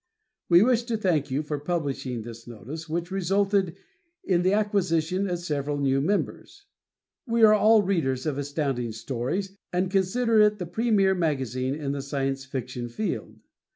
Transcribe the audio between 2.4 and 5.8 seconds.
notice, which resulted in the acquisition of several